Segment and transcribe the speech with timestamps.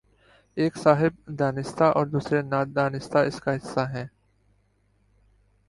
[0.57, 4.05] ایک صاحب دانستہ اور دوسرے نادانستہ اس کا حصہ ہیں۔